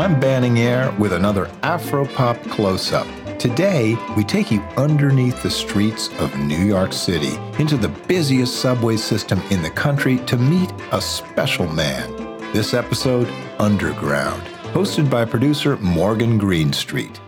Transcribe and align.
I'm 0.00 0.18
Banning 0.18 0.56
with 0.98 1.12
another 1.12 1.44
Afropop 1.62 2.50
close 2.50 2.90
up. 2.94 3.06
Today, 3.38 3.98
we 4.16 4.24
take 4.24 4.50
you 4.50 4.62
underneath 4.78 5.42
the 5.42 5.50
streets 5.50 6.08
of 6.20 6.34
New 6.38 6.64
York 6.64 6.94
City 6.94 7.36
into 7.58 7.76
the 7.76 7.90
busiest 8.08 8.62
subway 8.62 8.96
system 8.96 9.42
in 9.50 9.60
the 9.60 9.68
country 9.68 10.16
to 10.20 10.38
meet 10.38 10.72
a 10.92 11.02
special 11.02 11.66
man. 11.66 12.10
This 12.54 12.72
episode, 12.72 13.28
Underground, 13.58 14.42
hosted 14.72 15.10
by 15.10 15.26
producer 15.26 15.76
Morgan 15.76 16.38
Greenstreet. 16.38 17.20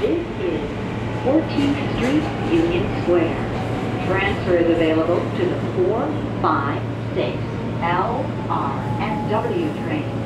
This 0.00 0.26
is 0.40 0.62
14th 1.22 1.96
Street, 1.98 2.24
Union 2.50 3.02
Square. 3.02 4.06
Transfer 4.06 4.56
is 4.56 4.70
available 4.70 5.20
to 5.36 5.44
the 5.44 5.60
456 5.84 7.57
L, 7.82 8.24
R, 8.48 8.72
and 9.00 9.30
W 9.30 9.72
train. 9.84 10.18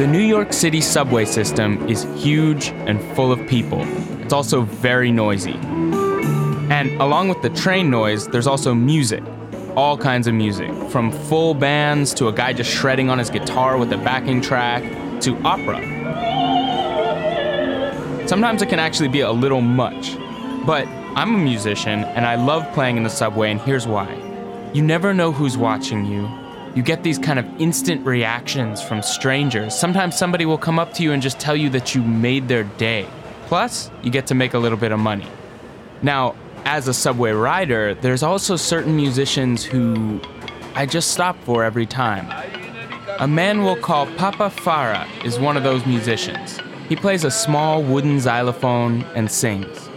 The 0.00 0.06
New 0.06 0.18
York 0.18 0.54
City 0.54 0.80
subway 0.80 1.26
system 1.26 1.86
is 1.86 2.04
huge 2.16 2.68
and 2.86 3.02
full 3.14 3.32
of 3.32 3.46
people. 3.46 3.82
It's 4.22 4.32
also 4.32 4.62
very 4.62 5.12
noisy. 5.12 5.58
And 6.70 6.90
along 7.02 7.28
with 7.28 7.42
the 7.42 7.50
train 7.50 7.90
noise, 7.90 8.26
there's 8.28 8.46
also 8.46 8.74
music. 8.74 9.22
All 9.76 9.96
kinds 9.96 10.26
of 10.26 10.34
music, 10.34 10.72
from 10.90 11.12
full 11.12 11.54
bands 11.54 12.12
to 12.14 12.28
a 12.28 12.32
guy 12.32 12.52
just 12.52 12.70
shredding 12.70 13.08
on 13.08 13.18
his 13.18 13.30
guitar 13.30 13.78
with 13.78 13.92
a 13.92 13.96
backing 13.98 14.40
track 14.40 14.82
to 15.22 15.36
opera. 15.44 15.78
Sometimes 18.26 18.62
it 18.62 18.68
can 18.68 18.78
actually 18.78 19.08
be 19.08 19.20
a 19.20 19.30
little 19.30 19.60
much. 19.60 20.16
But 20.66 20.86
I'm 21.16 21.34
a 21.34 21.38
musician 21.38 22.04
and 22.04 22.26
I 22.26 22.34
love 22.34 22.70
playing 22.74 22.96
in 22.96 23.02
the 23.02 23.10
subway, 23.10 23.50
and 23.50 23.60
here's 23.60 23.86
why. 23.86 24.12
You 24.72 24.82
never 24.82 25.14
know 25.14 25.32
who's 25.32 25.56
watching 25.56 26.04
you, 26.04 26.28
you 26.74 26.82
get 26.82 27.02
these 27.02 27.18
kind 27.18 27.38
of 27.38 27.60
instant 27.60 28.06
reactions 28.06 28.80
from 28.80 29.02
strangers. 29.02 29.76
Sometimes 29.76 30.16
somebody 30.16 30.46
will 30.46 30.58
come 30.58 30.78
up 30.78 30.94
to 30.94 31.02
you 31.02 31.12
and 31.12 31.20
just 31.20 31.40
tell 31.40 31.56
you 31.56 31.68
that 31.70 31.94
you 31.94 32.02
made 32.02 32.46
their 32.46 32.64
day. 32.64 33.08
Plus, 33.46 33.90
you 34.02 34.10
get 34.10 34.28
to 34.28 34.34
make 34.34 34.54
a 34.54 34.58
little 34.58 34.78
bit 34.78 34.92
of 34.92 35.00
money. 35.00 35.26
Now, 36.02 36.36
as 36.64 36.88
a 36.88 36.94
subway 36.94 37.32
rider, 37.32 37.94
there's 37.94 38.22
also 38.22 38.56
certain 38.56 38.96
musicians 38.96 39.64
who 39.64 40.20
I 40.74 40.86
just 40.86 41.12
stop 41.12 41.36
for 41.44 41.64
every 41.64 41.86
time. 41.86 42.30
A 43.18 43.28
man 43.28 43.64
we'll 43.64 43.76
call 43.76 44.06
Papa 44.16 44.50
Farah 44.50 45.06
is 45.24 45.38
one 45.38 45.56
of 45.56 45.62
those 45.62 45.84
musicians. 45.84 46.58
He 46.88 46.96
plays 46.96 47.24
a 47.24 47.30
small 47.30 47.82
wooden 47.82 48.18
xylophone 48.18 49.02
and 49.14 49.30
sings. 49.30 49.88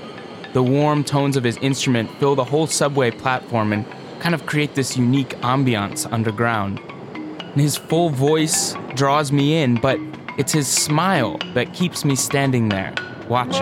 The 0.54 0.62
warm 0.62 1.04
tones 1.04 1.38
of 1.38 1.44
his 1.44 1.58
instrument 1.58 2.12
fill 2.20 2.36
the 2.36 2.44
whole 2.44 2.68
subway 2.68 3.12
platform 3.12 3.74
and 3.74 3.86
kind 4.20 4.36
of 4.36 4.46
create 4.46 4.76
this 4.76 4.98
unique 4.98 5.30
ambiance 5.42 6.12
underground. 6.12 6.80
And 7.10 7.62
his 7.62 7.78
full 7.78 8.10
voice 8.10 8.76
draws 8.96 9.32
me 9.32 9.62
in, 9.62 9.76
but 9.76 10.00
it's 10.38 10.52
his 10.52 10.68
smile 10.68 11.38
that 11.54 11.74
keeps 11.74 12.04
me 12.04 12.16
standing 12.16 12.70
there, 12.70 12.94
watching. 13.30 13.62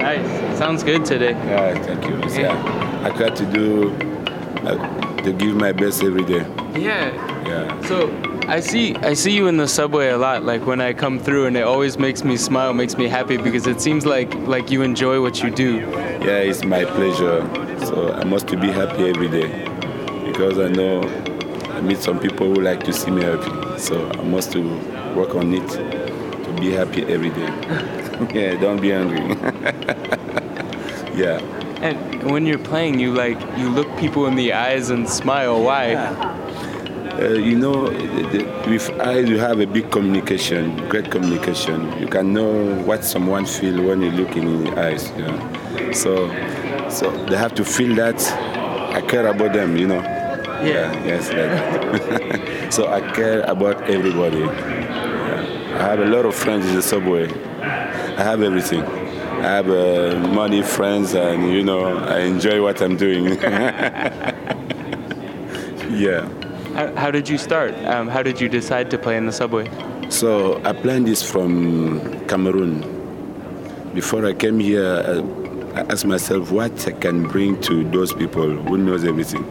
Nice. 0.00 0.58
Sounds 0.58 0.82
good 0.82 1.04
today. 1.04 1.30
Yeah, 1.30 1.80
thank 1.84 2.04
you. 2.04 2.42
Yeah, 2.42 3.04
I 3.04 3.10
try 3.16 3.30
to 3.30 3.46
do 3.46 3.92
uh, 4.66 5.22
to 5.22 5.32
give 5.32 5.54
my 5.54 5.70
best 5.70 6.02
every 6.02 6.24
day. 6.24 6.44
Yeah. 6.76 7.12
Yeah. 7.46 7.80
So 7.86 8.10
I 8.48 8.58
see 8.58 8.96
I 8.96 9.14
see 9.14 9.30
you 9.30 9.46
in 9.46 9.56
the 9.56 9.68
subway 9.68 10.08
a 10.08 10.18
lot, 10.18 10.42
like 10.42 10.66
when 10.66 10.80
I 10.80 10.92
come 10.92 11.20
through 11.20 11.46
and 11.46 11.56
it 11.56 11.62
always 11.62 11.96
makes 11.96 12.24
me 12.24 12.36
smile, 12.36 12.72
makes 12.72 12.98
me 12.98 13.06
happy 13.06 13.36
because 13.36 13.68
it 13.68 13.80
seems 13.80 14.04
like 14.04 14.34
like 14.48 14.72
you 14.72 14.82
enjoy 14.82 15.22
what 15.22 15.40
you 15.44 15.50
do. 15.50 15.76
Yeah, 16.26 16.48
it's 16.48 16.64
my 16.64 16.84
pleasure. 16.84 17.46
So 17.90 18.12
I 18.12 18.22
must 18.22 18.46
be 18.46 18.70
happy 18.70 19.08
every 19.08 19.26
day 19.26 19.48
because 20.24 20.60
I 20.60 20.68
know 20.68 21.02
I 21.70 21.80
meet 21.80 21.98
some 21.98 22.20
people 22.20 22.46
who 22.46 22.62
like 22.62 22.84
to 22.84 22.92
see 22.92 23.10
me 23.10 23.24
happy. 23.24 23.80
So 23.80 24.08
I 24.10 24.22
must 24.22 24.52
to 24.52 24.60
work 25.16 25.34
on 25.34 25.52
it 25.52 25.68
to 25.68 26.56
be 26.60 26.70
happy 26.70 27.02
every 27.06 27.30
day. 27.30 27.50
yeah, 28.32 28.60
don't 28.60 28.80
be 28.80 28.92
angry. 28.92 29.18
yeah. 31.18 31.40
And 31.82 32.30
when 32.30 32.46
you're 32.46 32.60
playing, 32.60 33.00
you 33.00 33.12
like 33.12 33.40
you 33.58 33.68
look 33.68 33.88
people 33.98 34.26
in 34.26 34.36
the 34.36 34.52
eyes 34.52 34.90
and 34.90 35.08
smile. 35.08 35.60
Why? 35.60 35.96
Uh, 35.96 37.30
you 37.30 37.58
know, 37.58 37.88
the, 37.88 38.38
the, 38.38 38.70
with 38.70 38.88
eyes 39.00 39.28
you 39.28 39.40
have 39.40 39.58
a 39.58 39.66
big 39.66 39.90
communication, 39.90 40.76
great 40.88 41.10
communication. 41.10 41.92
You 41.98 42.06
can 42.06 42.32
know 42.32 42.76
what 42.84 43.04
someone 43.04 43.46
feel 43.46 43.82
when 43.82 44.00
you 44.00 44.12
look 44.12 44.36
in 44.36 44.62
the 44.62 44.80
eyes. 44.80 45.10
You 45.16 45.24
know? 45.24 45.92
So, 45.92 46.30
so 46.90 47.10
they 47.26 47.36
have 47.36 47.54
to 47.54 47.64
feel 47.64 47.94
that 47.96 48.20
I 48.94 49.00
care 49.00 49.26
about 49.26 49.52
them. 49.52 49.76
You 49.76 49.86
know. 49.86 50.02
Yeah. 50.62 50.92
yes. 51.04 51.32
Like 51.32 52.72
so 52.72 52.88
I 52.92 53.00
care 53.12 53.40
about 53.42 53.88
everybody. 53.88 54.40
Yeah. 54.40 55.60
I 55.74 55.82
have 55.82 56.00
a 56.00 56.06
lot 56.06 56.26
of 56.26 56.34
friends 56.34 56.66
in 56.66 56.74
the 56.74 56.82
subway. 56.82 57.32
I 57.62 58.22
have 58.22 58.42
everything. 58.42 58.82
I 58.82 59.54
have 59.56 59.70
uh, 59.70 60.18
money, 60.34 60.62
friends, 60.62 61.14
and 61.14 61.50
you 61.50 61.62
know 61.62 61.96
I 61.96 62.18
enjoy 62.20 62.62
what 62.62 62.82
I'm 62.82 62.96
doing. 62.96 63.24
yeah. 65.90 66.28
How, 66.74 66.94
how 66.94 67.10
did 67.10 67.28
you 67.28 67.38
start? 67.38 67.72
Um, 67.86 68.08
how 68.08 68.22
did 68.22 68.40
you 68.40 68.48
decide 68.48 68.90
to 68.90 68.98
play 68.98 69.16
in 69.16 69.24
the 69.24 69.32
subway? 69.32 69.70
So 70.10 70.60
I 70.64 70.72
planned 70.74 71.06
this 71.06 71.22
from 71.22 72.00
Cameroon. 72.26 72.98
Before 73.94 74.26
I 74.26 74.34
came 74.34 74.60
here, 74.60 75.22
I 75.74 75.82
asked 75.82 76.04
myself 76.04 76.50
what 76.50 76.86
I 76.88 76.92
can 76.92 77.28
bring 77.28 77.60
to 77.62 77.84
those 77.90 78.12
people 78.12 78.48
who 78.48 78.76
knows 78.76 79.04
everything. 79.04 79.44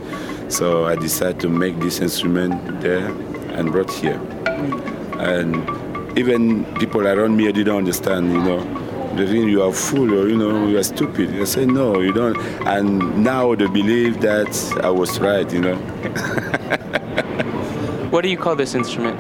So 0.50 0.86
I 0.86 0.96
decided 0.96 1.40
to 1.42 1.50
make 1.50 1.80
this 1.80 2.02
instrument 2.02 2.82
there 2.82 3.08
and 3.56 3.72
brought 3.72 3.92
here. 3.92 4.20
And 5.18 5.56
even 6.18 6.66
people 6.76 7.08
around 7.08 7.38
me 7.38 7.52
didn't 7.52 7.76
understand, 7.76 8.34
you 8.34 8.42
know. 8.42 9.16
They 9.16 9.26
think 9.26 9.50
you 9.50 9.64
are 9.64 9.74
fool 9.74 10.14
or 10.14 10.28
you 10.30 10.38
know 10.38 10.68
you 10.68 10.78
are 10.78 10.84
stupid. 10.84 11.30
I 11.40 11.46
say 11.46 11.66
no, 11.66 12.00
you 12.00 12.14
don't. 12.14 12.38
And 12.68 13.24
now 13.24 13.56
they 13.56 13.68
believe 13.68 14.22
that 14.22 14.80
I 14.84 14.90
was 14.90 15.20
right, 15.20 15.52
you 15.52 15.62
know. 15.62 15.76
What 18.12 18.22
do 18.22 18.30
you 18.30 18.38
call 18.38 18.56
this 18.56 18.74
instrument? 18.74 19.20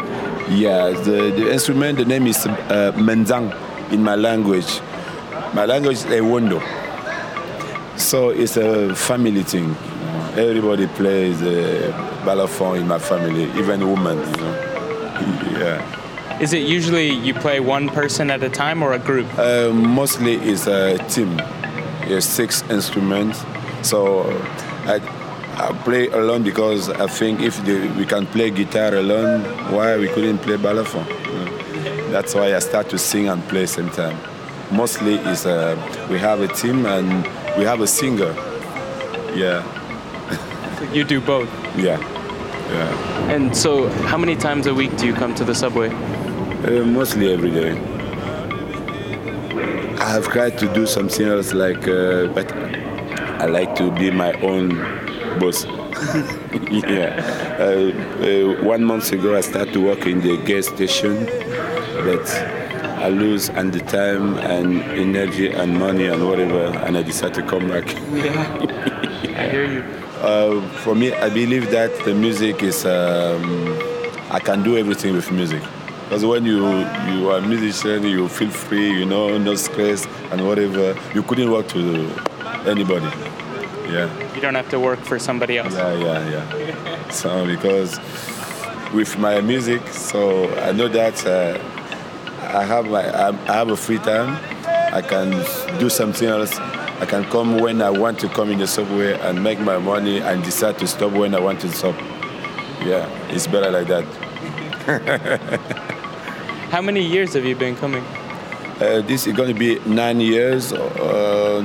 Yeah, 0.49 0.89
the, 0.89 1.31
the 1.31 1.51
instrument, 1.53 1.99
the 1.99 2.05
name 2.05 2.25
is 2.25 2.45
uh, 2.47 2.91
menzang 2.95 3.53
in 3.91 4.01
my 4.01 4.15
language. 4.15 4.81
My 5.53 5.65
language 5.65 5.97
is 5.97 6.05
Ewondo. 6.05 6.59
So 7.99 8.29
it's 8.29 8.55
a 8.55 8.95
family 8.95 9.43
thing. 9.43 9.75
Everybody 10.37 10.87
plays 10.87 11.41
uh, 11.41 11.91
balafon 12.23 12.79
in 12.79 12.87
my 12.87 12.97
family, 12.97 13.43
even 13.59 13.87
women, 13.87 14.17
you 14.17 14.37
know. 14.37 15.59
Yeah. 15.59 16.39
Is 16.39 16.53
it 16.53 16.65
usually 16.65 17.09
you 17.09 17.33
play 17.33 17.59
one 17.59 17.89
person 17.89 18.31
at 18.31 18.41
a 18.41 18.49
time 18.49 18.81
or 18.81 18.93
a 18.93 18.99
group? 18.99 19.27
Uh, 19.37 19.71
mostly 19.73 20.35
it's 20.35 20.65
a 20.65 20.97
team. 21.09 21.39
It's 22.03 22.25
six 22.25 22.63
instruments. 22.69 23.43
So 23.81 24.23
I, 24.85 25.01
I 25.57 25.73
play 25.83 26.07
alone 26.07 26.43
because 26.43 26.89
I 26.89 27.07
think 27.07 27.41
if 27.41 27.63
the, 27.65 27.89
we 27.97 28.05
can 28.05 28.25
play 28.27 28.49
guitar 28.49 28.95
alone, 28.95 29.41
why 29.73 29.97
we 29.97 30.07
couldn't 30.07 30.37
play 30.39 30.55
balafon? 30.55 31.05
You 31.27 31.33
know? 31.33 32.11
That's 32.11 32.33
why 32.33 32.55
I 32.55 32.59
start 32.59 32.89
to 32.91 32.97
sing 32.97 33.27
and 33.27 33.43
play 33.49 33.65
same 33.65 33.89
time. 33.89 34.17
Mostly 34.71 35.15
is 35.15 35.45
uh, 35.45 35.75
we 36.09 36.17
have 36.19 36.39
a 36.41 36.47
team 36.47 36.85
and 36.85 37.27
we 37.59 37.65
have 37.65 37.81
a 37.81 37.87
singer. 37.87 38.33
Yeah, 39.35 39.63
You 40.93 41.03
do 41.03 41.19
both. 41.21 41.49
yeah, 41.77 41.99
yeah. 42.71 43.31
And 43.33 43.55
so, 43.55 43.89
how 44.07 44.17
many 44.17 44.35
times 44.35 44.65
a 44.65 44.73
week 44.73 44.95
do 44.97 45.05
you 45.05 45.13
come 45.13 45.35
to 45.35 45.43
the 45.43 45.53
subway? 45.53 45.89
Uh, 45.89 46.85
mostly 46.85 47.31
every 47.33 47.51
day. 47.51 47.71
I 49.99 50.09
have 50.13 50.27
tried 50.29 50.57
to 50.59 50.73
do 50.73 50.87
something 50.87 51.27
else, 51.27 51.53
like, 51.53 51.87
uh, 51.87 52.27
but 52.27 52.51
I 53.41 53.45
like 53.45 53.75
to 53.75 53.91
be 53.91 54.09
my 54.09 54.31
own 54.41 54.69
boss. 55.39 55.65
yeah. 56.71 57.11
Uh, 57.59 57.91
uh, 58.23 58.63
one 58.63 58.83
month 58.85 59.11
ago, 59.11 59.35
I 59.35 59.41
started 59.41 59.73
to 59.73 59.81
work 59.85 60.05
in 60.07 60.21
the 60.21 60.37
gas 60.45 60.67
station, 60.67 61.25
but 62.05 62.25
I 62.99 63.09
lose 63.09 63.49
and 63.49 63.71
the 63.73 63.79
time 63.79 64.37
and 64.39 64.81
energy 64.83 65.49
and 65.49 65.77
money 65.79 66.07
and 66.07 66.27
whatever, 66.27 66.65
and 66.85 66.97
I 66.97 67.01
decide 67.03 67.33
to 67.35 67.41
come 67.41 67.67
back. 67.69 67.87
yeah, 68.11 69.37
I 69.41 69.49
hear 69.49 69.65
you. 69.65 69.83
Uh, 70.19 70.59
for 70.83 70.93
me, 70.95 71.13
I 71.13 71.29
believe 71.29 71.71
that 71.71 71.91
the 72.03 72.13
music 72.13 72.61
is. 72.61 72.85
Um, 72.85 73.79
I 74.29 74.39
can 74.41 74.63
do 74.63 74.75
everything 74.77 75.13
with 75.15 75.31
music. 75.31 75.63
Because 76.03 76.25
when 76.25 76.43
you 76.43 76.59
you 77.13 77.29
are 77.31 77.37
a 77.37 77.41
musician, 77.41 78.03
you 78.03 78.27
feel 78.27 78.49
free, 78.49 78.89
you 78.99 79.05
know, 79.05 79.37
no 79.37 79.55
stress 79.55 80.05
and 80.31 80.45
whatever. 80.45 80.93
You 81.15 81.23
couldn't 81.23 81.49
work 81.49 81.69
to 81.69 81.79
anybody. 82.67 83.07
Yeah, 83.87 84.09
You 84.35 84.41
don't 84.41 84.55
have 84.55 84.69
to 84.71 84.79
work 84.79 84.99
for 84.99 85.17
somebody 85.19 85.57
else. 85.57 85.73
yeah, 85.73 85.93
yeah, 85.97 86.57
yeah. 86.57 87.09
So 87.11 87.45
because 87.45 87.97
with 88.93 89.17
my 89.17 89.39
music, 89.39 89.87
so 89.87 90.49
I 90.67 90.73
know 90.73 90.89
that 90.89 91.15
uh, 91.25 91.57
I 92.49 92.63
have 92.63 92.87
my 92.87 93.03
I 93.03 93.53
have 93.53 93.69
a 93.69 93.77
free 93.77 93.99
time. 93.99 94.37
I 94.91 95.01
can 95.03 95.29
do 95.79 95.87
something 95.87 96.27
else. 96.27 96.57
I 96.57 97.05
can 97.05 97.23
come 97.25 97.59
when 97.59 97.79
I 97.79 97.91
want 97.91 98.19
to 98.21 98.27
come 98.29 98.49
in 98.49 98.57
the 98.57 98.65
subway 98.65 99.13
and 99.19 99.43
make 99.43 99.59
my 99.59 99.77
money 99.77 100.19
and 100.19 100.43
decide 100.43 100.79
to 100.79 100.87
stop 100.87 101.11
when 101.11 101.35
I 101.35 101.39
want 101.39 101.61
to 101.61 101.71
stop. 101.71 101.95
Yeah, 102.83 103.07
it's 103.29 103.45
better 103.45 103.69
like 103.69 103.87
that. 103.87 104.05
How 106.71 106.81
many 106.81 107.01
years 107.01 107.35
have 107.35 107.45
you 107.45 107.55
been 107.55 107.75
coming? 107.75 108.03
Uh, 108.81 109.03
this 109.05 109.27
is 109.27 109.33
going 109.33 109.53
to 109.53 109.59
be 109.59 109.77
nine 109.87 110.19
years, 110.19 110.73
uh, 110.73 111.61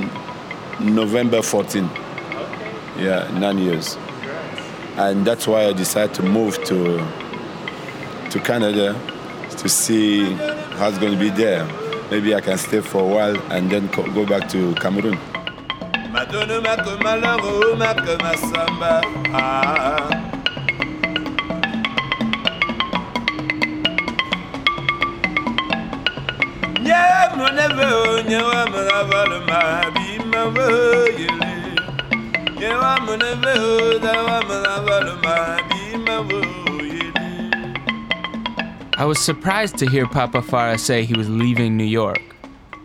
November 0.81 1.41
14. 1.41 1.89
Yeah, 2.99 3.31
nine 3.39 3.57
years. 3.57 3.97
And 4.97 5.27
that's 5.27 5.47
why 5.47 5.65
I 5.65 5.73
decided 5.73 6.15
to 6.17 6.23
move 6.23 6.63
to 6.65 6.99
to 8.31 8.41
Canada 8.41 9.01
to 9.57 9.69
see 9.69 10.37
it's 10.89 10.99
going 10.99 11.13
to 11.13 11.19
be 11.19 11.31
there. 11.31 11.67
Maybe 12.11 12.35
I 12.35 12.41
can 12.41 12.59
stay 12.59 12.81
for 12.81 13.01
a 13.03 13.07
while 13.07 13.53
and 13.53 13.71
then 13.71 13.87
go 13.89 14.27
back 14.27 14.49
to 14.51 14.75
Cameroon. 14.77 15.19
I 38.97 39.05
was 39.07 39.19
surprised 39.19 39.77
to 39.79 39.87
hear 39.87 40.07
Papa 40.07 40.41
Farah 40.41 40.79
say 40.79 41.05
he 41.05 41.15
was 41.15 41.29
leaving 41.29 41.77
New 41.77 41.83
York. 41.83 42.23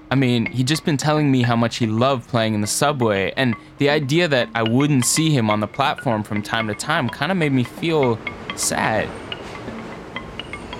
I 0.09 0.15
mean, 0.15 0.47
he'd 0.47 0.65
just 0.65 0.83
been 0.83 0.97
telling 0.97 1.31
me 1.31 1.43
how 1.43 1.55
much 1.55 1.77
he 1.77 1.85
loved 1.85 2.27
playing 2.27 2.55
in 2.55 2.61
the 2.61 2.67
subway, 2.67 3.31
and 3.37 3.55
the 3.77 3.91
idea 3.91 4.27
that 4.27 4.49
I 4.55 4.63
wouldn't 4.63 5.05
see 5.05 5.29
him 5.29 5.51
on 5.51 5.59
the 5.59 5.67
platform 5.67 6.23
from 6.23 6.41
time 6.41 6.67
to 6.67 6.73
time 6.73 7.09
kind 7.09 7.31
of 7.31 7.37
made 7.37 7.51
me 7.51 7.63
feel 7.63 8.17
sad. 8.55 9.07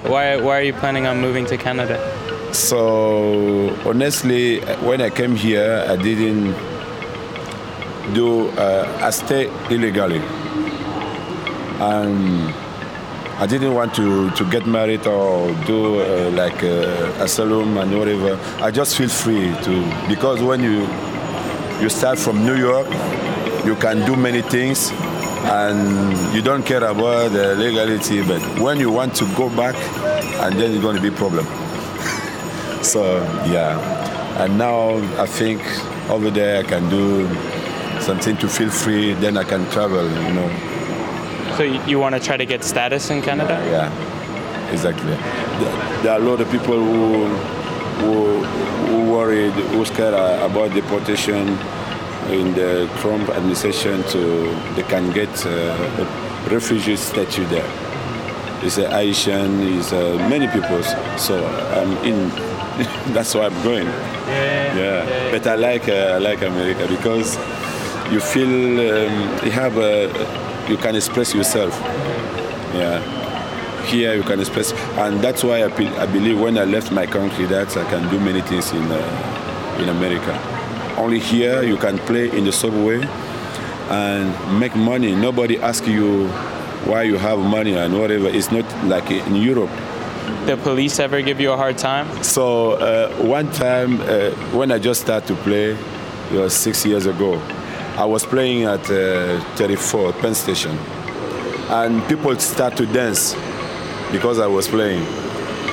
Why, 0.02 0.38
why 0.38 0.58
are 0.58 0.64
you 0.64 0.74
planning 0.74 1.06
on 1.06 1.22
moving 1.22 1.46
to 1.46 1.58
Canada? 1.58 2.00
So 2.52 3.70
honestly, 3.86 4.62
when 4.82 5.00
I 5.00 5.12
came 5.12 5.36
here, 5.36 5.86
I 5.88 5.96
didn't 5.96 6.54
do. 8.16 8.48
Uh, 8.58 8.98
I 9.00 9.12
stayed 9.12 9.52
illegally, 9.70 10.24
and 11.80 12.52
I 13.40 13.48
didn't 13.48 13.74
want 13.74 13.96
to, 13.96 14.30
to 14.32 14.44
get 14.50 14.68
married 14.68 15.08
or 15.08 15.54
do 15.66 16.02
uh, 16.02 16.30
like 16.32 16.62
uh, 16.62 17.24
asylum 17.24 17.78
and 17.78 17.98
whatever. 17.98 18.38
I 18.62 18.70
just 18.70 18.98
feel 18.98 19.08
free 19.08 19.56
to 19.64 20.08
because 20.10 20.44
when 20.44 20.62
you 20.62 20.82
you 21.82 21.88
start 21.88 22.20
from 22.20 22.44
New 22.46 22.56
York, 22.56 22.88
you 23.66 23.76
can 23.78 24.06
do 24.06 24.18
many 24.18 24.42
things, 24.42 24.92
and 25.46 26.36
you 26.36 26.42
don't 26.42 26.66
care 26.66 26.84
about 26.84 27.32
the 27.32 27.56
legality. 27.56 28.22
But 28.28 28.42
when 28.60 28.78
you 28.78 28.92
want 28.92 29.16
to 29.16 29.26
go 29.38 29.48
back, 29.50 29.76
and 30.44 30.60
then 30.60 30.74
it's 30.74 30.82
going 30.82 30.98
to 30.98 31.02
be 31.02 31.10
problem. 31.10 31.46
So 32.84 33.02
yeah, 33.48 34.44
and 34.44 34.58
now 34.58 34.98
I 35.22 35.26
think 35.26 35.62
over 36.10 36.30
there 36.30 36.60
I 36.60 36.64
can 36.64 36.90
do 36.90 37.28
something 38.02 38.36
to 38.38 38.50
feel 38.50 38.70
free. 38.70 39.14
Then 39.14 39.38
I 39.38 39.46
can 39.46 39.64
travel, 39.72 40.04
you 40.04 40.34
know. 40.34 40.79
So 41.60 41.66
you, 41.66 41.84
you 41.86 42.00
want 42.00 42.16
to 42.16 42.22
try 42.22 42.38
to 42.38 42.46
get 42.46 42.64
status 42.64 43.10
in 43.10 43.22
Canada? 43.22 43.62
Yeah, 43.70 44.72
exactly. 44.72 45.12
There, 45.12 46.04
there 46.04 46.12
are 46.14 46.18
a 46.18 46.24
lot 46.24 46.40
of 46.40 46.50
people 46.50 46.78
who 46.78 47.26
who, 48.00 48.44
who 48.88 49.12
worried, 49.12 49.52
who 49.52 49.84
scared 49.84 50.14
uh, 50.14 50.48
about 50.50 50.74
deportation 50.74 51.50
in 52.32 52.54
the 52.56 52.90
Trump 53.02 53.28
administration. 53.28 54.04
To 54.04 54.56
they 54.76 54.84
can 54.84 55.12
get 55.12 55.28
uh, 55.46 55.50
a 55.50 56.50
refugee 56.50 56.96
statue 56.96 57.46
there. 57.48 57.70
It's 58.64 58.78
a 58.78 58.90
Haitian, 58.90 59.60
it's 59.60 59.92
uh, 59.92 60.16
many 60.30 60.48
people. 60.48 60.82
So 61.18 61.46
I'm 61.76 61.92
in. 62.06 62.30
That's 63.14 63.36
why 63.36 63.48
I'm 63.48 63.64
going. 63.64 63.88
Yeah, 63.88 65.30
but 65.30 65.46
I 65.46 65.56
like 65.56 65.90
uh, 65.90 66.16
I 66.16 66.20
like 66.20 66.42
America 66.42 66.88
because 66.88 67.36
you 68.14 68.22
feel 68.22 68.48
um, 68.48 69.44
you 69.44 69.52
have 69.52 69.78
a, 69.78 70.49
you 70.70 70.78
can 70.78 70.96
express 70.96 71.34
yourself. 71.34 71.74
Yeah, 72.74 73.02
here 73.86 74.14
you 74.14 74.24
can 74.24 74.40
express, 74.40 74.72
and 74.98 75.20
that's 75.20 75.44
why 75.44 75.64
I, 75.64 76.02
I 76.02 76.06
believe 76.06 76.40
when 76.40 76.58
I 76.58 76.66
left 76.66 76.92
my 76.92 77.06
country 77.06 77.46
that 77.48 77.76
I 77.76 77.84
can 77.90 78.10
do 78.10 78.20
many 78.20 78.42
things 78.42 78.72
in 78.72 78.84
uh, 78.84 79.78
in 79.82 79.90
America. 79.90 80.34
Only 80.98 81.20
here 81.20 81.64
you 81.64 81.78
can 81.78 81.98
play 82.00 82.30
in 82.38 82.46
the 82.46 82.52
subway 82.52 83.02
and 83.90 84.60
make 84.60 84.76
money. 84.76 85.16
Nobody 85.16 85.58
asks 85.60 85.88
you 85.88 86.28
why 86.86 87.04
you 87.04 87.18
have 87.18 87.40
money 87.40 87.74
and 87.74 87.98
whatever. 88.00 88.28
It's 88.28 88.52
not 88.52 88.66
like 88.86 89.10
in 89.10 89.36
Europe. 89.36 89.72
The 90.46 90.58
police 90.58 91.00
ever 91.00 91.22
give 91.22 91.40
you 91.40 91.52
a 91.52 91.58
hard 91.58 91.78
time? 91.78 92.24
So 92.24 92.74
uh, 92.74 93.10
one 93.24 93.52
time 93.52 94.02
uh, 94.02 94.32
when 94.54 94.72
I 94.72 94.78
just 94.78 95.02
started 95.02 95.28
to 95.28 95.36
play, 95.44 95.72
it 96.32 96.38
was 96.38 96.54
six 96.54 96.86
years 96.86 97.06
ago, 97.06 97.42
I 98.00 98.06
was 98.06 98.26
playing 98.26 98.64
at 98.64 98.90
uh, 98.90 99.42
34 99.58 100.14
Penn 100.14 100.34
Station, 100.34 100.72
and 101.68 102.02
people 102.08 102.34
start 102.40 102.78
to 102.78 102.86
dance 102.86 103.36
because 104.10 104.40
I 104.40 104.48
was 104.48 104.70
playing, 104.70 105.04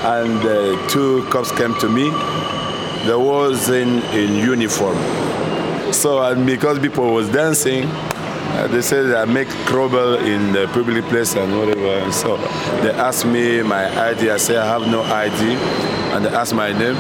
and 0.03 0.41
uh, 0.45 0.89
two 0.89 1.25
cops 1.31 1.53
came 1.53 1.79
to 1.79 1.89
me. 1.89 2.11
They 3.07 3.15
was 3.15 3.69
in 3.71 4.03
in 4.13 4.35
uniform, 4.45 4.97
so 5.93 6.21
and 6.21 6.45
because 6.45 6.81
people 6.81 7.15
was 7.15 7.29
dancing, 7.29 7.85
uh, 8.49 8.67
they 8.69 8.81
said 8.83 9.15
I 9.15 9.25
make 9.25 9.49
trouble 9.67 10.17
in 10.17 10.53
the 10.53 10.67
public 10.69 11.05
place 11.07 11.35
and 11.35 11.59
whatever. 11.59 12.11
So 12.13 12.37
they 12.83 12.91
asked 12.91 13.27
me 13.27 13.63
my 13.63 13.85
ID. 14.11 14.31
I 14.31 14.37
said 14.37 14.57
I 14.57 14.67
have 14.67 14.89
no 14.91 15.03
ID, 15.03 15.55
and 16.15 16.25
they 16.25 16.31
asked 16.31 16.55
my 16.55 16.73
name. 16.73 16.97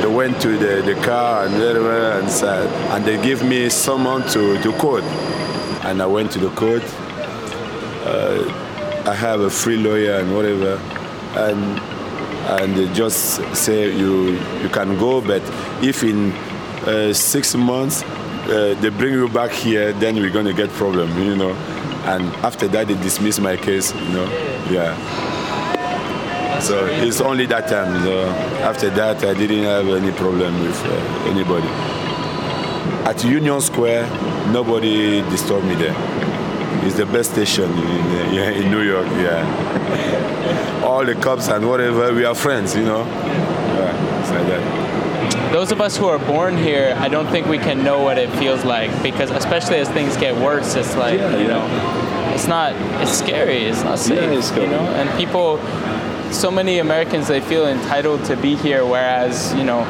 They 0.00 0.06
went 0.06 0.40
to 0.42 0.56
the, 0.56 0.82
the 0.82 0.94
car 1.02 1.46
and 1.46 1.54
whatever 1.54 2.12
and 2.12 2.30
said, 2.30 2.66
and 2.94 3.04
they 3.04 3.20
give 3.22 3.42
me 3.42 3.68
someone 3.68 4.22
to 4.28 4.60
to 4.62 4.72
court, 4.78 5.04
and 5.84 6.00
I 6.00 6.06
went 6.06 6.30
to 6.32 6.38
the 6.38 6.50
court. 6.50 6.82
Uh, 8.06 8.44
I 9.06 9.14
have 9.14 9.40
a 9.40 9.50
free 9.50 9.76
lawyer 9.76 10.18
and 10.20 10.34
whatever, 10.34 10.80
and 11.36 11.80
and 12.60 12.74
they 12.76 12.92
just 12.92 13.42
say 13.54 13.94
you 13.94 14.38
you 14.62 14.68
can 14.68 14.98
go, 14.98 15.20
but 15.20 15.42
if 15.82 16.04
in 16.04 16.32
uh, 16.86 17.12
six 17.12 17.54
months 17.54 18.04
uh, 18.44 18.74
they 18.80 18.90
bring 18.90 19.14
you 19.14 19.28
back 19.28 19.50
here, 19.50 19.92
then 19.94 20.16
we're 20.16 20.30
gonna 20.30 20.52
get 20.52 20.70
problem, 20.70 21.18
you 21.22 21.36
know. 21.36 21.52
And 22.04 22.24
after 22.44 22.68
that, 22.68 22.88
they 22.88 22.94
dismiss 22.94 23.40
my 23.40 23.56
case, 23.56 23.94
you 23.94 24.08
know. 24.10 24.24
Yeah. 24.70 24.94
So 26.60 26.86
it's 26.86 27.20
only 27.20 27.46
that 27.46 27.68
time. 27.68 28.02
So 28.04 28.28
after 28.62 28.90
that, 28.90 29.24
I 29.24 29.34
didn't 29.34 29.64
have 29.64 29.88
any 29.88 30.12
problem 30.12 30.60
with 30.62 30.78
uh, 30.84 31.30
anybody. 31.30 31.68
At 33.08 33.24
Union 33.24 33.60
Square, 33.60 34.06
nobody 34.52 35.22
disturbed 35.30 35.66
me 35.66 35.74
there. 35.74 35.94
It's 36.84 36.96
the 36.96 37.06
best 37.06 37.32
station 37.32 37.70
in, 37.70 37.78
uh, 37.78 38.52
in 38.60 38.70
New 38.70 38.82
York. 38.82 39.06
Yeah. 39.06 40.82
All 40.84 41.04
the 41.04 41.14
cops 41.14 41.48
and 41.48 41.66
whatever, 41.66 42.12
we 42.12 42.24
are 42.26 42.34
friends. 42.34 42.76
You 42.76 42.84
know. 42.84 43.04
Yeah, 43.04 44.20
it's 44.20 44.30
like 44.30 44.46
that. 44.46 44.83
Those 45.54 45.70
of 45.70 45.80
us 45.80 45.96
who 45.96 46.06
are 46.06 46.18
born 46.18 46.56
here, 46.56 46.96
I 46.98 47.06
don't 47.06 47.28
think 47.28 47.46
we 47.46 47.58
can 47.58 47.84
know 47.84 48.02
what 48.02 48.18
it 48.18 48.28
feels 48.40 48.64
like 48.64 48.90
because, 49.04 49.30
especially 49.30 49.76
as 49.76 49.88
things 49.88 50.16
get 50.16 50.34
worse, 50.34 50.74
it's 50.74 50.96
like 50.96 51.16
Yeah, 51.20 51.36
you 51.36 51.46
yeah. 51.46 51.54
know, 51.54 52.34
it's 52.34 52.48
not. 52.48 52.72
It's 53.00 53.12
scary. 53.16 53.58
It's 53.62 53.84
not 53.84 54.00
safe. 54.00 54.18
it's 54.18 54.34
you 54.34 54.42
scary. 54.42 54.66
know, 54.66 54.80
and 54.80 55.08
people, 55.16 55.60
so 56.32 56.50
many 56.50 56.80
Americans, 56.80 57.28
they 57.28 57.40
feel 57.40 57.68
entitled 57.68 58.24
to 58.24 58.36
be 58.36 58.56
here, 58.56 58.84
whereas 58.84 59.54
you 59.54 59.62
know. 59.62 59.82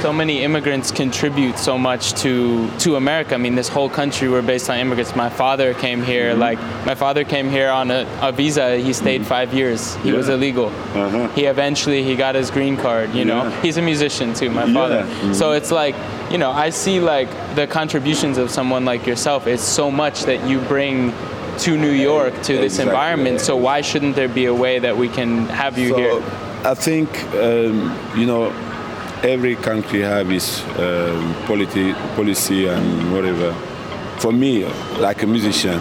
So 0.00 0.12
many 0.14 0.42
immigrants 0.44 0.90
contribute 0.90 1.58
so 1.58 1.76
much 1.76 2.14
to 2.22 2.70
to 2.78 2.96
America. 2.96 3.34
I 3.34 3.38
mean, 3.38 3.54
this 3.54 3.68
whole 3.68 3.90
country 3.90 4.28
we're 4.30 4.40
based 4.40 4.70
on 4.70 4.78
immigrants. 4.78 5.14
My 5.14 5.28
father 5.28 5.74
came 5.74 6.02
here, 6.02 6.30
Mm-hmm. 6.30 6.40
like 6.40 6.58
my 6.86 6.94
father 6.94 7.22
came 7.22 7.50
here 7.50 7.68
on 7.68 7.90
a, 7.90 8.06
a 8.22 8.32
visa. 8.32 8.78
He 8.78 8.92
stayed 8.94 9.26
five 9.26 9.52
years. 9.52 9.96
He 9.96 10.12
was 10.12 10.28
illegal. 10.30 10.66
Uh-huh. 10.68 11.28
He 11.34 11.44
eventually 11.44 12.02
he 12.02 12.16
got 12.16 12.34
his 12.34 12.50
green 12.50 12.76
card. 12.78 13.14
You 13.14 13.26
know, 13.26 13.42
Yeah. 13.44 13.62
he's 13.62 13.76
a 13.76 13.82
musician 13.82 14.32
too. 14.32 14.48
My 14.50 14.64
Yeah. 14.64 14.74
father. 14.74 15.02
Mhm. 15.04 15.34
So 15.34 15.52
it's 15.52 15.70
like, 15.70 15.94
you 16.30 16.38
know, 16.38 16.50
I 16.50 16.70
see 16.70 16.98
like 17.00 17.28
the 17.54 17.66
contributions 17.66 18.38
of 18.38 18.50
someone 18.50 18.84
like 18.86 19.06
yourself. 19.06 19.46
It's 19.46 19.62
so 19.80 19.90
much 19.90 20.24
that 20.24 20.40
you 20.48 20.60
bring 20.60 21.12
to 21.64 21.76
New 21.76 21.92
York 22.10 22.32
to 22.48 22.52
this 22.56 22.72
Exactly. 22.78 22.90
environment. 22.90 23.40
So 23.40 23.54
why 23.54 23.82
shouldn't 23.82 24.16
there 24.16 24.28
be 24.40 24.46
a 24.46 24.54
way 24.54 24.78
that 24.80 24.96
we 24.96 25.08
can 25.08 25.46
have 25.62 25.76
you 25.78 25.90
so 25.90 25.96
here? 25.96 26.22
I 26.64 26.74
think 26.74 27.08
um, 27.34 27.76
you 28.16 28.24
know 28.26 28.50
every 29.22 29.56
country 29.56 30.00
have 30.00 30.30
its 30.30 30.62
um, 30.78 31.34
policy 31.46 32.66
and 32.66 33.12
whatever. 33.12 33.52
For 34.18 34.32
me, 34.32 34.66
like 34.98 35.22
a 35.22 35.26
musician, 35.26 35.78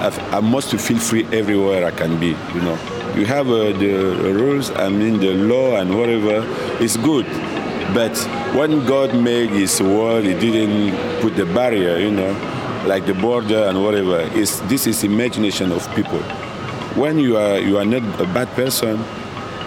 I've, 0.00 0.18
I 0.32 0.40
must 0.40 0.70
feel 0.76 0.98
free 0.98 1.24
everywhere 1.32 1.84
I 1.84 1.90
can 1.90 2.18
be. 2.18 2.28
You 2.54 2.60
know, 2.62 2.78
you 3.16 3.26
have 3.26 3.48
uh, 3.48 3.72
the 3.72 4.32
rules. 4.34 4.70
I 4.70 4.88
mean, 4.88 5.20
the 5.20 5.34
law 5.34 5.76
and 5.76 5.96
whatever 5.96 6.44
is 6.82 6.96
good, 6.96 7.26
but 7.94 8.16
when 8.54 8.84
God 8.86 9.14
made 9.14 9.50
His 9.50 9.80
world, 9.82 10.24
He 10.24 10.34
didn't 10.34 11.20
put 11.20 11.36
the 11.36 11.46
barrier. 11.46 11.98
You 11.98 12.10
know, 12.10 12.32
like 12.86 13.06
the 13.06 13.14
border 13.14 13.64
and 13.64 13.82
whatever. 13.82 14.20
Is 14.36 14.60
this 14.62 14.86
is 14.86 15.04
imagination 15.04 15.72
of 15.72 15.86
people 15.94 16.22
when 16.94 17.18
you 17.18 17.38
are 17.38 17.58
you 17.58 17.78
are 17.78 17.86
not 17.86 18.02
a 18.20 18.26
bad 18.34 18.48
person 18.48 19.02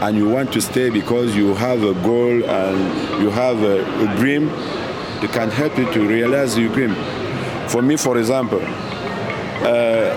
and 0.02 0.18
you 0.18 0.28
want 0.28 0.52
to 0.54 0.62
stay 0.62 0.90
because 0.90 1.36
you 1.36 1.56
have 1.56 1.84
a 1.84 1.94
goal 2.02 2.44
and 2.44 3.22
you 3.22 3.30
have 3.30 3.62
a, 3.64 3.84
a 4.04 4.16
dream, 4.18 4.48
they 5.22 5.28
can 5.28 5.50
help 5.50 5.78
you 5.78 5.92
to 5.94 6.08
realize 6.08 6.58
your 6.58 6.72
dream. 6.74 6.96
For 7.70 7.82
me, 7.82 7.96
for 7.96 8.18
example, 8.18 8.62
uh, 8.62 10.16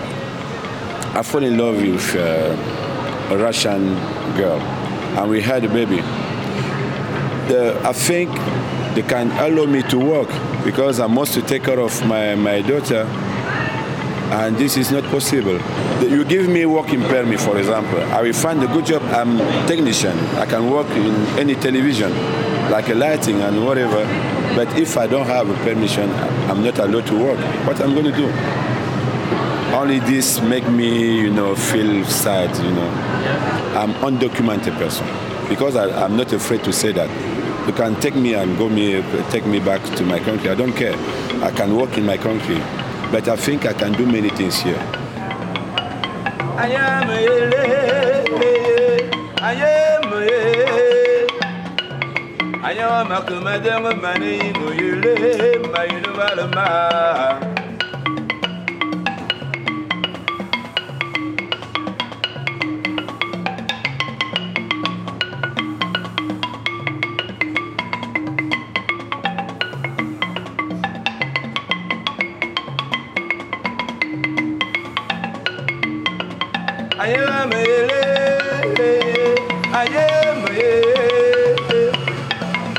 I 1.15 1.23
fell 1.23 1.45
in 1.45 1.57
love 1.57 1.77
with 1.81 2.15
uh, 2.17 3.35
a 3.35 3.37
Russian 3.39 3.95
girl, 4.37 4.61
and 4.61 5.31
we 5.31 5.41
had 5.41 5.65
a 5.65 5.69
baby. 5.69 5.97
The, 7.49 7.81
I 7.85 7.93
think 7.93 8.31
they 8.95 9.03
can 9.03 9.31
allow 9.33 9.65
me 9.65 9.83
to 9.85 9.99
work 9.99 10.29
because 10.65 11.01
I 11.01 11.07
must 11.07 11.35
take 11.47 11.65
care 11.65 11.81
of 11.81 12.07
my, 12.07 12.35
my 12.35 12.61
daughter 12.63 13.05
and 14.31 14.57
this 14.57 14.77
is 14.77 14.91
not 14.91 15.05
possible. 15.05 15.59
You 16.03 16.25
give 16.25 16.49
me 16.49 16.67
working 16.67 17.01
permit, 17.03 17.41
for 17.41 17.59
example, 17.59 18.01
I 18.13 18.23
will 18.23 18.33
find 18.33 18.63
a 18.63 18.67
good 18.67 18.87
job. 18.87 19.03
I'm 19.05 19.39
technician. 19.67 20.17
I 20.37 20.47
can 20.47 20.71
work 20.71 20.89
in 20.91 21.15
any 21.39 21.55
television, 21.55 22.11
like 22.71 22.89
a 22.89 22.95
lighting 22.95 23.41
and 23.41 23.65
whatever. 23.65 24.05
But 24.55 24.79
if 24.79 24.97
I 24.97 25.07
don't 25.07 25.27
have 25.27 25.49
a 25.49 25.55
permission, 25.65 26.11
I'm 26.51 26.63
not 26.63 26.79
allowed 26.79 27.07
to 27.07 27.19
work. 27.19 27.39
What 27.67 27.81
I'm 27.81 27.95
going 27.95 28.07
to 28.07 28.13
do? 28.13 28.29
Only 29.75 30.01
this 30.01 30.41
make 30.41 30.69
me, 30.69 31.21
you 31.21 31.31
know, 31.31 31.55
feel 31.55 32.05
sad. 32.05 32.55
You 32.57 32.73
know, 32.73 32.89
I'm 33.79 33.93
undocumented 34.03 34.77
person 34.79 35.07
because 35.49 35.77
I, 35.77 36.05
I'm 36.05 36.17
not 36.17 36.33
afraid 36.33 36.65
to 36.65 36.73
say 36.73 36.93
that. 36.93 37.09
You 37.67 37.75
can 37.75 37.95
take 38.01 38.17
me 38.17 38.35
and 38.35 38.57
go 38.57 38.69
me, 38.69 39.03
take 39.31 39.47
me 39.47 39.61
back 39.61 39.83
to 39.97 40.03
my 40.05 40.19
country. 40.21 40.49
I 40.51 40.55
don't 40.55 40.73
care. 40.73 40.95
I 41.45 41.51
can 41.51 41.77
work 41.77 41.97
in 41.99 42.07
my 42.07 42.17
country, 42.17 42.57
but 43.11 43.29
I 43.29 43.37
think 43.37 43.67
I 43.67 43.73
can 43.73 43.93
do 43.93 44.07
many 44.07 44.31
things 44.31 44.61
here. 44.61 44.79
I 46.57 46.69
am 46.73 47.09
a 47.11 47.21
I 49.41 49.53
am 49.55 50.13
a 50.13 50.27
I 52.63 52.73
am 52.73 53.13
a 53.13 53.23
commandant 53.25 54.03
money 54.03 54.53
go 54.53 54.73
you 54.73 54.99
my 56.55 57.58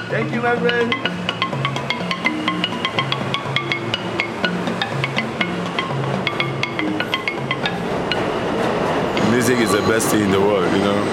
Thank 0.10 0.34
you, 0.34 0.42
my 0.42 0.56
friend. 0.56 0.90
Music 9.32 9.60
is 9.60 9.72
the 9.72 9.82
best 9.88 10.08
thing 10.08 10.24
in 10.24 10.32
the 10.32 10.40
world, 10.40 10.72
you 10.74 10.80
know. 10.80 10.96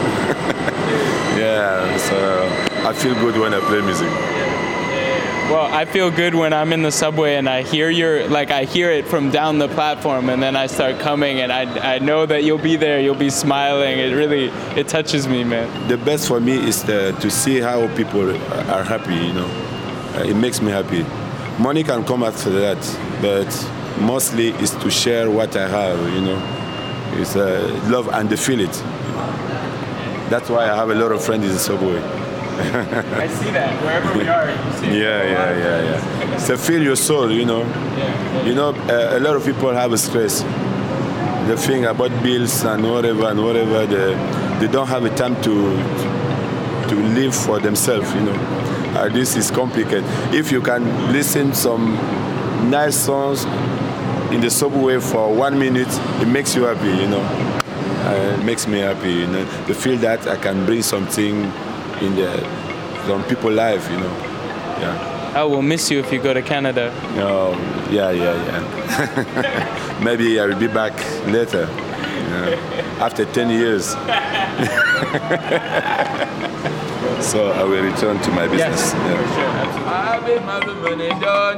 yeah, 1.36 1.98
so 1.98 2.48
I 2.88 2.94
feel 2.94 3.14
good 3.16 3.36
when 3.38 3.52
I 3.52 3.60
play 3.60 3.82
music. 3.82 4.35
Well, 5.48 5.72
I 5.72 5.84
feel 5.84 6.10
good 6.10 6.34
when 6.34 6.52
I'm 6.52 6.72
in 6.72 6.82
the 6.82 6.90
subway 6.90 7.36
and 7.36 7.48
I 7.48 7.62
hear 7.62 7.88
your 7.88 8.28
like 8.28 8.50
I 8.50 8.64
hear 8.64 8.90
it 8.90 9.06
from 9.06 9.30
down 9.30 9.58
the 9.58 9.68
platform 9.68 10.28
and 10.28 10.42
then 10.42 10.56
I 10.56 10.66
start 10.66 10.98
coming 10.98 11.38
and 11.40 11.52
I, 11.52 11.94
I 11.94 11.98
know 12.00 12.26
that 12.26 12.42
you'll 12.42 12.58
be 12.58 12.74
there, 12.74 13.00
you'll 13.00 13.14
be 13.14 13.30
smiling. 13.30 14.00
It 14.00 14.12
really 14.12 14.46
it 14.76 14.88
touches 14.88 15.28
me, 15.28 15.44
man. 15.44 15.86
The 15.86 15.98
best 15.98 16.26
for 16.26 16.40
me 16.40 16.56
is 16.56 16.82
the, 16.82 17.16
to 17.20 17.30
see 17.30 17.60
how 17.60 17.86
people 17.94 18.28
are 18.28 18.82
happy, 18.82 19.14
you 19.14 19.32
know. 19.34 19.46
Uh, 20.16 20.24
it 20.26 20.34
makes 20.34 20.60
me 20.60 20.72
happy. 20.72 21.06
Money 21.62 21.84
can 21.84 22.04
come 22.04 22.24
after 22.24 22.50
that, 22.50 22.82
but 23.22 23.46
mostly 24.00 24.48
is 24.48 24.72
to 24.72 24.90
share 24.90 25.30
what 25.30 25.54
I 25.56 25.68
have, 25.68 26.12
you 26.12 26.22
know. 26.22 27.20
It's 27.20 27.36
uh, 27.36 27.80
love 27.84 28.08
and 28.08 28.28
to 28.30 28.36
feel 28.36 28.58
it. 28.58 28.72
That's 30.28 30.50
why 30.50 30.68
I 30.68 30.74
have 30.74 30.90
a 30.90 30.94
lot 30.96 31.12
of 31.12 31.22
friends 31.24 31.44
in 31.44 31.52
the 31.52 31.58
subway. 31.60 32.15
I 33.20 33.28
see 33.28 33.50
that 33.50 33.82
wherever 33.84 34.18
we 34.18 34.26
are. 34.28 34.48
You 34.48 34.72
see 34.78 35.00
Yeah, 35.02 35.22
yeah, 35.24 35.58
yeah, 35.58 35.82
yeah. 35.82 36.34
It's 36.34 36.46
to 36.46 36.56
feel 36.56 36.82
your 36.82 36.96
soul, 36.96 37.30
you 37.30 37.44
know. 37.44 37.64
You 38.44 38.54
know, 38.54 38.70
uh, 38.70 39.18
a 39.18 39.20
lot 39.20 39.36
of 39.36 39.44
people 39.44 39.72
have 39.72 39.92
a 39.92 39.98
stress. 39.98 40.42
The 41.48 41.56
thing 41.56 41.84
about 41.84 42.10
bills 42.22 42.64
and 42.64 42.90
whatever 42.90 43.26
and 43.26 43.42
whatever, 43.44 43.86
they, 43.86 44.14
they 44.60 44.72
don't 44.72 44.88
have 44.88 45.04
a 45.04 45.14
time 45.14 45.40
to 45.42 45.76
to 46.88 46.94
live 46.94 47.34
for 47.34 47.58
themselves, 47.58 48.12
you 48.14 48.20
know. 48.22 48.34
Uh, 48.96 49.08
this 49.10 49.36
is 49.36 49.50
complicated. 49.50 50.04
If 50.32 50.50
you 50.50 50.62
can 50.62 51.12
listen 51.12 51.52
some 51.52 51.94
nice 52.70 52.96
songs 52.96 53.44
in 54.32 54.40
the 54.40 54.50
subway 54.50 54.98
for 55.00 55.32
one 55.34 55.58
minute, 55.58 55.88
it 56.22 56.28
makes 56.28 56.54
you 56.54 56.62
happy, 56.64 56.88
you 56.88 57.08
know. 57.08 57.20
Uh, 58.06 58.38
it 58.38 58.44
makes 58.44 58.66
me 58.66 58.78
happy, 58.78 59.12
you 59.12 59.26
know. 59.26 59.44
To 59.66 59.74
feel 59.74 59.98
that 59.98 60.26
I 60.26 60.36
can 60.36 60.64
bring 60.64 60.82
something 60.82 61.52
in 62.00 62.14
the 62.14 62.30
some 63.06 63.22
people's 63.24 63.54
life, 63.54 63.90
you 63.90 63.98
know. 63.98 64.12
Yeah. 64.80 65.32
I 65.34 65.44
will 65.44 65.62
miss 65.62 65.90
you 65.90 66.00
if 66.00 66.12
you 66.12 66.20
go 66.20 66.32
to 66.34 66.42
Canada. 66.42 66.92
Oh, 67.16 67.52
yeah, 67.90 68.10
yeah, 68.10 68.34
yeah. 68.46 70.00
Maybe 70.04 70.40
I 70.40 70.46
will 70.46 70.58
be 70.58 70.66
back 70.66 70.94
later, 71.26 71.68
you 71.68 72.28
know, 72.30 72.58
after 73.00 73.24
10 73.26 73.50
years. 73.50 73.86
so 77.20 77.52
I 77.52 77.62
will 77.64 77.82
return 77.82 78.20
to 78.22 78.30
my 78.30 78.48
business. 78.48 78.92
Yeah. 78.94 79.84
I 79.86 80.18
be 80.26 80.38
my 80.40 80.64
money 80.82 81.08
down 81.20 81.56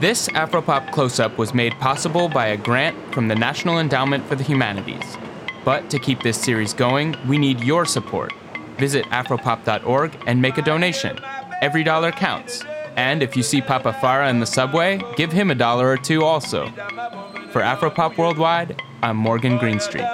This 0.00 0.28
Afropop 0.28 0.92
Close 0.92 1.20
Up 1.20 1.36
was 1.36 1.52
made 1.52 1.72
possible 1.74 2.28
by 2.28 2.46
a 2.46 2.56
grant 2.56 2.96
from 3.12 3.28
the 3.28 3.34
National 3.34 3.78
Endowment 3.78 4.24
for 4.24 4.34
the 4.34 4.44
Humanities. 4.44 5.18
But 5.64 5.90
to 5.90 5.98
keep 5.98 6.22
this 6.22 6.40
series 6.40 6.72
going, 6.72 7.16
we 7.28 7.38
need 7.38 7.60
your 7.60 7.84
support. 7.84 8.32
Visit 8.78 9.04
afropop.org 9.06 10.16
and 10.26 10.40
make 10.40 10.58
a 10.58 10.62
donation. 10.62 11.18
Every 11.60 11.84
dollar 11.84 12.12
counts. 12.12 12.64
And 12.96 13.22
if 13.22 13.36
you 13.36 13.42
see 13.42 13.60
Papa 13.60 13.92
Farah 13.92 14.30
in 14.30 14.40
the 14.40 14.46
subway, 14.46 15.00
give 15.16 15.32
him 15.32 15.50
a 15.50 15.54
dollar 15.54 15.88
or 15.88 15.96
two 15.96 16.24
also. 16.24 16.66
For 17.52 17.60
Afropop 17.62 18.16
Worldwide, 18.16 18.80
I'm 19.02 19.16
Morgan 19.16 19.58
Greenstreet. 19.58 20.04